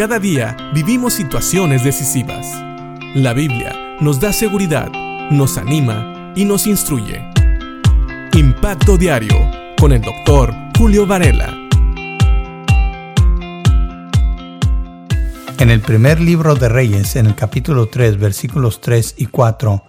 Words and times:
Cada 0.00 0.18
día 0.18 0.56
vivimos 0.72 1.12
situaciones 1.12 1.84
decisivas. 1.84 2.46
La 3.14 3.34
Biblia 3.34 3.98
nos 4.00 4.18
da 4.18 4.32
seguridad, 4.32 4.90
nos 5.30 5.58
anima 5.58 6.32
y 6.34 6.46
nos 6.46 6.66
instruye. 6.66 7.22
Impacto 8.32 8.96
Diario 8.96 9.36
con 9.78 9.92
el 9.92 10.00
doctor 10.00 10.54
Julio 10.78 11.06
Varela. 11.06 11.54
En 15.58 15.68
el 15.68 15.82
primer 15.82 16.18
libro 16.18 16.54
de 16.54 16.70
Reyes, 16.70 17.16
en 17.16 17.26
el 17.26 17.34
capítulo 17.34 17.90
3, 17.90 18.18
versículos 18.18 18.80
3 18.80 19.16
y 19.18 19.26
4, 19.26 19.82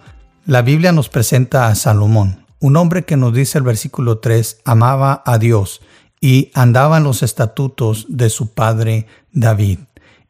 la 0.44 0.60
Biblia 0.60 0.92
nos 0.92 1.08
presenta 1.08 1.68
a 1.68 1.74
Salomón, 1.74 2.44
un 2.60 2.76
hombre 2.76 3.06
que 3.06 3.16
nos 3.16 3.32
dice 3.32 3.56
el 3.56 3.64
versículo 3.64 4.18
3, 4.18 4.60
amaba 4.66 5.22
a 5.24 5.38
Dios 5.38 5.80
y 6.20 6.50
andaba 6.52 6.98
en 6.98 7.04
los 7.04 7.22
estatutos 7.22 8.04
de 8.10 8.28
su 8.28 8.52
padre 8.52 9.06
David. 9.32 9.78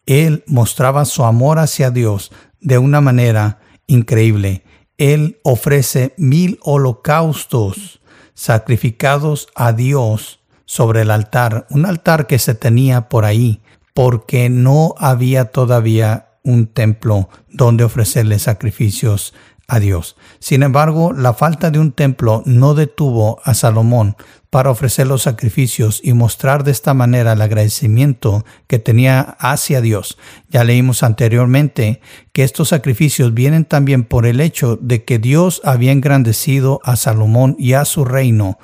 Él 0.07 0.45
mostraba 0.47 1.05
su 1.05 1.25
amor 1.25 1.59
hacia 1.59 1.91
Dios 1.91 2.33
de 2.61 2.79
una 2.79 3.01
manera 3.01 3.61
increíble. 3.87 4.65
Él 4.99 5.39
ofrece 5.43 6.15
mil 6.17 6.59
holocaustos 6.63 8.01
sacrificados 8.35 9.49
a 9.55 9.73
Dios 9.73 10.41
sobre 10.65 11.03
el 11.03 11.11
altar, 11.11 11.67
un 11.71 11.87
altar 11.87 12.27
que 12.27 12.39
se 12.39 12.55
tenía 12.55 13.09
por 13.09 13.25
ahí, 13.25 13.61
porque 13.95 14.49
no 14.49 14.95
había 14.99 15.47
todavía 15.47 16.29
un 16.45 16.67
templo 16.67 17.29
donde 17.51 17.85
ofrecerle 17.85 18.39
sacrificios 18.39 19.35
a 19.69 19.81
Dios. 19.81 20.17
Sin 20.39 20.63
embargo, 20.63 21.13
la 21.13 21.35
falta 21.35 21.71
de 21.71 21.79
un 21.79 21.93
templo 21.93 22.43
no 22.47 22.75
detuvo 22.75 23.41
a 23.45 23.55
Salomón 23.55 24.17
para 24.51 24.71
ofrecer 24.71 25.07
los 25.07 25.23
sacrificios 25.23 26.01
y 26.05 26.13
mostrar 26.13 26.63
de 26.63 26.73
esta 26.73 26.93
manera 26.93 27.33
el 27.33 27.41
agradecimiento 27.41 28.45
que 28.67 28.79
tenía 28.79 29.21
hacia 29.39 29.81
Dios. 29.81 30.19
Ya 30.51 30.63
leímos 30.63 31.03
anteriormente 31.03 32.03
que 32.35 32.45
estos 32.45 32.69
sacrificios 32.69 33.33
vienen 33.33 33.65
también 33.65 34.05
por 34.05 34.27
el 34.27 34.41
hecho 34.41 34.77
de 34.77 35.05
que 35.05 35.19
Dios 35.19 35.63
había 35.65 35.93
engrandecido 35.93 36.81
a 36.85 36.97
Salomón 36.97 37.57
y 37.59 37.73
a 37.73 37.87
su 37.87 38.05
reino. 38.05 38.59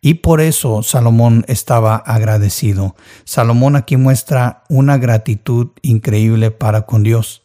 Y 0.00 0.14
por 0.14 0.40
eso 0.40 0.82
Salomón 0.82 1.44
estaba 1.48 1.96
agradecido. 1.96 2.94
Salomón 3.24 3.76
aquí 3.76 3.96
muestra 3.96 4.62
una 4.68 4.98
gratitud 4.98 5.72
increíble 5.82 6.50
para 6.50 6.82
con 6.82 7.02
Dios. 7.02 7.42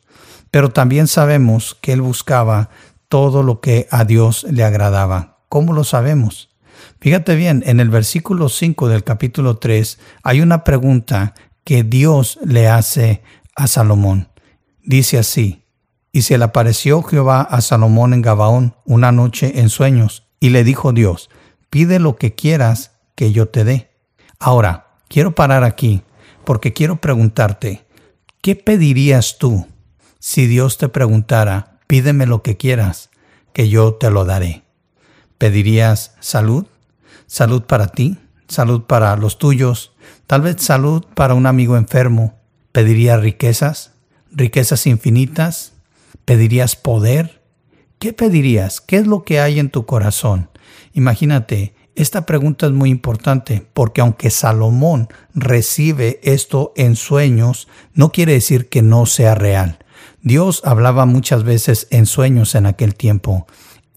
Pero 0.52 0.70
también 0.70 1.08
sabemos 1.08 1.78
que 1.82 1.94
él 1.94 2.02
buscaba 2.02 2.70
todo 3.12 3.44
lo 3.44 3.60
que 3.60 3.90
a 3.92 4.06
Dios 4.06 4.46
le 4.50 4.64
agradaba. 4.64 5.44
¿Cómo 5.50 5.74
lo 5.74 5.84
sabemos? 5.84 6.48
Fíjate 7.02 7.36
bien, 7.36 7.62
en 7.66 7.82
el 7.82 7.90
versículo 7.90 8.48
5 8.48 8.88
del 8.88 9.04
capítulo 9.04 9.58
3 9.58 10.00
hay 10.24 10.40
una 10.40 10.64
pregunta 10.64 11.34
que 11.66 11.84
Dios 11.84 12.40
le 12.42 12.70
hace 12.70 13.22
a 13.58 13.68
Salomón. 13.68 14.30
Dice 14.82 15.18
así, 15.18 15.66
y 16.14 16.22
se 16.22 16.38
le 16.38 16.46
apareció 16.46 17.04
Jehová 17.04 17.42
a 17.42 17.60
Salomón 17.60 18.14
en 18.14 18.22
Gabaón 18.22 18.78
una 18.86 19.12
noche 19.12 19.60
en 19.60 19.68
sueños, 19.68 20.30
y 20.40 20.52
le 20.52 20.64
dijo 20.64 20.94
Dios, 20.94 21.30
pide 21.70 22.00
lo 22.00 22.16
que 22.16 22.34
quieras 22.34 22.94
que 23.16 23.34
yo 23.34 23.50
te 23.50 23.66
dé. 23.66 23.92
Ahora, 24.40 24.96
quiero 25.10 25.36
parar 25.36 25.66
aquí, 25.66 26.02
porque 26.46 26.72
quiero 26.72 27.02
preguntarte, 27.02 27.86
¿qué 28.42 28.56
pedirías 28.56 29.38
tú 29.38 29.68
si 30.18 30.48
Dios 30.48 30.78
te 30.78 30.88
preguntara, 30.88 31.71
pídeme 31.92 32.26
lo 32.26 32.42
que 32.42 32.56
quieras, 32.56 33.10
que 33.52 33.68
yo 33.68 33.96
te 33.96 34.10
lo 34.10 34.24
daré. 34.24 34.64
¿Pedirías 35.38 36.16
salud? 36.22 36.66
¿Salud 37.28 37.64
para 37.64 37.88
ti? 37.88 38.18
¿Salud 38.48 38.84
para 38.84 39.14
los 39.18 39.38
tuyos? 39.38 39.92
Tal 40.26 40.40
vez 40.42 40.64
salud 40.64 41.04
para 41.16 41.34
un 41.34 41.48
amigo 41.48 41.76
enfermo. 41.76 42.40
¿Pedirías 42.72 43.20
riquezas? 43.20 43.92
¿Riquezas 44.32 44.88
infinitas? 44.88 45.74
¿Pedirías 46.24 46.78
poder? 46.78 47.42
¿Qué 48.00 48.14
pedirías? 48.14 48.80
¿Qué 48.80 48.96
es 48.96 49.06
lo 49.06 49.26
que 49.26 49.42
hay 49.42 49.60
en 49.60 49.70
tu 49.70 49.86
corazón? 49.86 50.50
Imagínate, 50.94 51.76
esta 51.96 52.26
pregunta 52.26 52.68
es 52.68 52.72
muy 52.72 52.90
importante 52.90 53.68
porque 53.74 54.00
aunque 54.00 54.30
Salomón 54.30 55.10
recibe 55.34 56.22
esto 56.24 56.72
en 56.78 56.96
sueños, 56.96 57.68
no 57.94 58.14
quiere 58.14 58.32
decir 58.32 58.70
que 58.70 58.82
no 58.82 59.06
sea 59.06 59.36
real. 59.36 59.80
Dios 60.24 60.62
hablaba 60.66 61.06
muchas 61.06 61.44
veces 61.44 61.88
en 61.90 62.06
sueños 62.06 62.54
en 62.56 62.66
aquel 62.66 62.96
tiempo. 62.96 63.48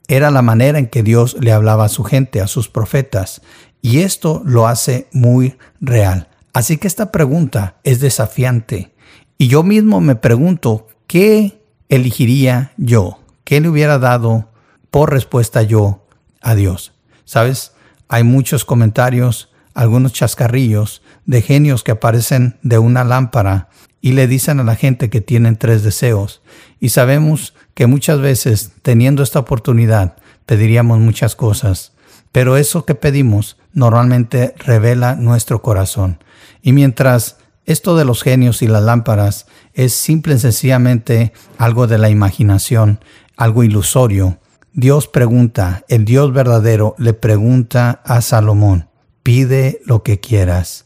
Era 0.09 0.31
la 0.31 0.43
manera 0.43 0.79
en 0.79 0.87
que 0.87 1.03
Dios 1.03 1.37
le 1.41 1.53
hablaba 1.53 1.85
a 1.85 1.91
su 1.91 2.05
gente, 2.05 2.41
a 2.41 2.47
sus 2.47 2.69
profetas, 2.69 3.43
y 3.83 4.01
esto 4.01 4.43
lo 4.45 4.67
hace 4.67 5.09
muy 5.13 5.59
real. 5.81 6.29
Así 6.55 6.79
que 6.79 6.87
esta 6.87 7.13
pregunta 7.13 7.77
es 7.85 8.01
desafiante. 8.01 8.95
Y 9.37 9.49
yo 9.49 9.63
mismo 9.63 10.01
me 10.01 10.15
pregunto, 10.15 10.87
¿qué 11.07 11.61
elegiría 11.89 12.73
yo? 12.77 13.19
¿Qué 13.45 13.61
le 13.61 13.69
hubiera 13.69 13.99
dado 13.99 14.49
por 14.91 15.13
respuesta 15.13 15.63
yo 15.63 16.07
a 16.41 16.55
Dios? 16.55 16.95
¿Sabes? 17.25 17.73
Hay 18.09 18.25
muchos 18.25 18.65
comentarios, 18.65 19.51
algunos 19.75 20.13
chascarrillos 20.13 21.03
de 21.27 21.43
genios 21.43 21.83
que 21.83 21.93
aparecen 21.93 22.59
de 22.63 22.79
una 22.79 23.05
lámpara 23.05 23.69
y 24.05 24.13
le 24.13 24.27
dicen 24.27 24.61
a 24.61 24.65
la 24.65 24.77
gente 24.77 25.09
que 25.09 25.23
tienen 25.23 25.57
tres 25.57 25.83
deseos. 25.83 26.43
Y 26.79 26.91
sabemos 26.91 27.55
que 27.73 27.87
muchas 27.87 28.21
veces, 28.21 28.73
teniendo 28.83 29.23
esta 29.23 29.39
oportunidad, 29.39 30.17
pediríamos 30.45 30.99
muchas 30.99 31.35
cosas, 31.35 31.95
pero 32.31 32.59
eso 32.59 32.85
que 32.85 32.95
pedimos 32.95 33.57
normalmente 33.73 34.55
revela 34.59 35.15
nuestro 35.15 35.63
corazón. 35.63 36.23
Y 36.61 36.75
mientras 36.75 37.39
esto 37.65 37.97
de 37.97 38.05
los 38.05 38.23
genios 38.23 38.61
y 38.61 38.67
las 38.67 38.83
lámparas 38.83 39.47
es 39.73 39.95
simple 39.95 40.35
y 40.35 40.39
sencillamente 40.39 41.33
algo 41.57 41.87
de 41.87 41.97
la 41.97 42.11
imaginación, 42.11 43.01
algo 43.39 43.65
ilusorio, 43.65 44.39
Dios 44.75 45.09
pregunta, 45.09 45.83
el 45.89 46.05
Dios 46.05 46.31
verdadero 46.31 46.95
le 46.99 47.15
pregunta 47.15 48.03
a 48.05 48.21
Salomón, 48.21 48.91
pide 49.23 49.81
lo 49.87 50.03
que 50.03 50.21
quieras 50.21 50.85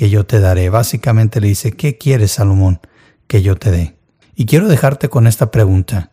que 0.00 0.08
yo 0.08 0.24
te 0.24 0.40
daré. 0.40 0.70
Básicamente 0.70 1.42
le 1.42 1.48
dice, 1.48 1.72
¿qué 1.72 1.98
quieres, 1.98 2.32
Salomón, 2.32 2.80
que 3.26 3.42
yo 3.42 3.56
te 3.56 3.70
dé? 3.70 3.96
Y 4.34 4.46
quiero 4.46 4.66
dejarte 4.66 5.10
con 5.10 5.26
esta 5.26 5.50
pregunta. 5.50 6.10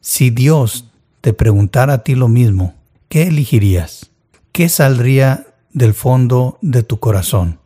Si 0.00 0.30
Dios 0.30 0.90
te 1.20 1.32
preguntara 1.32 1.92
a 1.92 2.02
ti 2.02 2.16
lo 2.16 2.26
mismo, 2.26 2.74
¿qué 3.08 3.28
elegirías? 3.28 4.10
¿Qué 4.50 4.68
saldría 4.68 5.46
del 5.72 5.94
fondo 5.94 6.58
de 6.60 6.82
tu 6.82 6.98
corazón? 6.98 7.60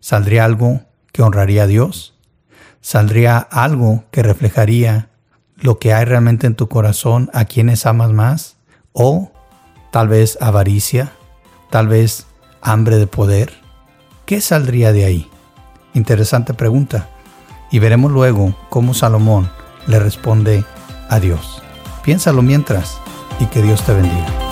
¿Saldría 0.00 0.46
algo 0.46 0.80
que 1.12 1.20
honraría 1.20 1.64
a 1.64 1.66
Dios? 1.66 2.14
¿Saldría 2.80 3.36
algo 3.36 4.04
que 4.10 4.22
reflejaría 4.22 5.10
lo 5.56 5.78
que 5.78 5.92
hay 5.92 6.06
realmente 6.06 6.46
en 6.46 6.54
tu 6.54 6.70
corazón, 6.70 7.28
a 7.34 7.44
quienes 7.44 7.84
amas 7.84 8.12
más? 8.12 8.56
¿O 8.94 9.32
tal 9.92 10.08
vez 10.08 10.38
avaricia? 10.40 11.12
¿Tal 11.68 11.88
vez 11.88 12.26
hambre 12.62 12.96
de 12.96 13.06
poder? 13.06 13.63
¿Qué 14.26 14.40
saldría 14.40 14.92
de 14.92 15.04
ahí? 15.04 15.30
Interesante 15.92 16.54
pregunta. 16.54 17.08
Y 17.70 17.78
veremos 17.78 18.10
luego 18.10 18.54
cómo 18.70 18.94
Salomón 18.94 19.50
le 19.86 19.98
responde 19.98 20.64
a 21.10 21.20
Dios. 21.20 21.62
Piénsalo 22.04 22.40
mientras 22.40 22.98
y 23.38 23.46
que 23.46 23.60
Dios 23.60 23.82
te 23.84 23.92
bendiga. 23.92 24.43